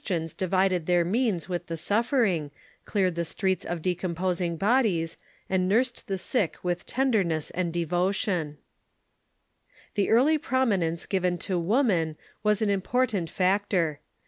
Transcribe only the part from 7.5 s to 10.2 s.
and devotion. THE LIFE OF CHRISTIANS 23 The